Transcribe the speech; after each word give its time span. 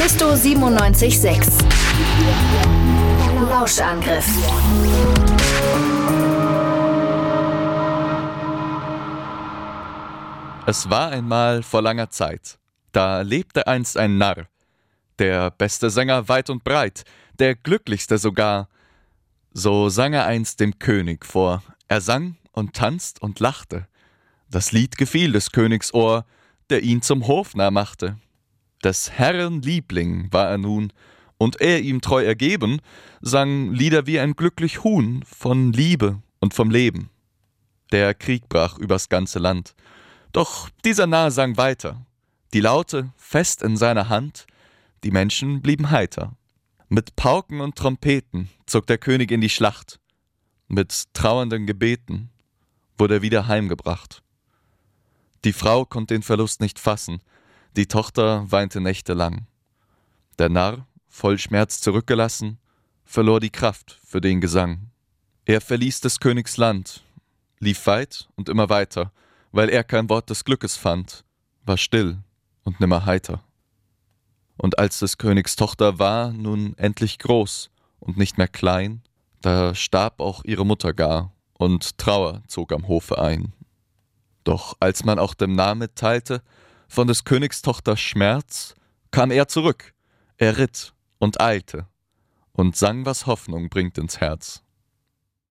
Radio 0.00 0.32
97.6. 0.32 1.62
Lauschangriff. 3.50 4.26
Es 10.64 10.88
war 10.88 11.10
einmal 11.10 11.62
vor 11.62 11.82
langer 11.82 12.08
Zeit. 12.08 12.58
Da 12.92 13.20
lebte 13.20 13.66
einst 13.66 13.98
ein 13.98 14.16
Narr, 14.16 14.46
der 15.18 15.50
beste 15.50 15.90
Sänger 15.90 16.28
weit 16.30 16.48
und 16.48 16.64
breit, 16.64 17.04
der 17.38 17.54
glücklichste 17.54 18.16
sogar. 18.16 18.70
So 19.52 19.90
sang 19.90 20.14
er 20.14 20.24
einst 20.24 20.60
dem 20.60 20.78
König 20.78 21.26
vor. 21.26 21.62
Er 21.88 22.00
sang 22.00 22.38
und 22.52 22.72
tanzt 22.74 23.20
und 23.20 23.38
lachte. 23.38 23.86
Das 24.50 24.72
Lied 24.72 24.96
gefiel 24.96 25.32
des 25.32 25.52
Königs 25.52 25.92
Ohr, 25.92 26.24
der 26.70 26.82
ihn 26.84 27.02
zum 27.02 27.26
Hofnarr 27.26 27.70
machte. 27.70 28.16
Des 28.82 29.10
Herrn 29.10 29.62
Liebling 29.62 30.32
war 30.32 30.48
er 30.48 30.58
nun, 30.58 30.92
und 31.36 31.60
er 31.60 31.80
ihm 31.80 32.02
treu 32.02 32.22
ergeben, 32.22 32.80
sang 33.22 33.72
Lieder 33.72 34.06
wie 34.06 34.20
ein 34.20 34.34
glücklich 34.34 34.84
Huhn 34.84 35.24
von 35.24 35.72
Liebe 35.72 36.20
und 36.38 36.52
vom 36.52 36.70
Leben. 36.70 37.08
Der 37.92 38.14
Krieg 38.14 38.48
brach 38.48 38.78
übers 38.78 39.08
ganze 39.08 39.38
Land, 39.38 39.74
doch 40.32 40.68
dieser 40.84 41.06
Narr 41.06 41.30
sang 41.30 41.56
weiter, 41.56 42.04
die 42.52 42.60
Laute 42.60 43.12
fest 43.16 43.62
in 43.62 43.76
seiner 43.76 44.08
Hand, 44.08 44.46
die 45.02 45.10
Menschen 45.10 45.62
blieben 45.62 45.90
heiter. 45.90 46.36
Mit 46.88 47.16
Pauken 47.16 47.60
und 47.60 47.76
Trompeten 47.76 48.50
zog 48.66 48.86
der 48.86 48.98
König 48.98 49.30
in 49.30 49.40
die 49.40 49.48
Schlacht, 49.48 49.98
mit 50.68 51.14
trauernden 51.14 51.66
Gebeten 51.66 52.30
wurde 52.98 53.14
er 53.14 53.22
wieder 53.22 53.48
heimgebracht. 53.48 54.22
Die 55.44 55.52
Frau 55.52 55.84
konnte 55.84 56.14
den 56.14 56.22
Verlust 56.22 56.60
nicht 56.60 56.78
fassen, 56.78 57.22
die 57.76 57.86
Tochter 57.86 58.50
weinte 58.50 58.80
nächtelang. 58.80 59.46
Der 60.38 60.48
Narr, 60.48 60.86
voll 61.08 61.38
Schmerz 61.38 61.80
zurückgelassen, 61.80 62.58
verlor 63.04 63.40
die 63.40 63.50
Kraft 63.50 64.00
für 64.04 64.20
den 64.20 64.40
Gesang. 64.40 64.90
Er 65.44 65.60
verließ 65.60 66.00
des 66.00 66.20
Königs 66.20 66.56
Land, 66.56 67.04
lief 67.58 67.86
weit 67.86 68.28
und 68.36 68.48
immer 68.48 68.68
weiter, 68.68 69.12
weil 69.52 69.68
er 69.68 69.84
kein 69.84 70.08
Wort 70.08 70.30
des 70.30 70.44
Glückes 70.44 70.76
fand, 70.76 71.24
war 71.64 71.76
still 71.76 72.18
und 72.64 72.80
nimmer 72.80 73.06
heiter. 73.06 73.42
Und 74.56 74.78
als 74.78 74.98
des 74.98 75.18
Königs 75.18 75.56
Tochter 75.56 75.98
war 75.98 76.32
nun 76.32 76.76
endlich 76.76 77.18
groß 77.18 77.70
und 77.98 78.16
nicht 78.16 78.38
mehr 78.38 78.48
klein, 78.48 79.02
da 79.40 79.74
starb 79.74 80.20
auch 80.20 80.44
ihre 80.44 80.66
Mutter 80.66 80.92
gar, 80.92 81.32
und 81.54 81.98
Trauer 81.98 82.42
zog 82.46 82.72
am 82.72 82.88
Hofe 82.88 83.20
ein. 83.20 83.52
Doch 84.44 84.76
als 84.80 85.04
man 85.04 85.18
auch 85.18 85.34
dem 85.34 85.54
Namen 85.54 85.88
teilte, 85.94 86.42
von 86.90 87.06
des 87.06 87.22
Königs 87.22 87.62
Tochter 87.62 87.96
Schmerz, 87.96 88.74
kam 89.12 89.30
er 89.30 89.46
zurück, 89.46 89.94
er 90.38 90.58
ritt 90.58 90.92
und 91.18 91.40
eilte 91.40 91.86
und 92.52 92.76
sang, 92.76 93.06
was 93.06 93.26
Hoffnung 93.26 93.68
bringt 93.68 93.96
ins 93.96 94.20
Herz. 94.20 94.64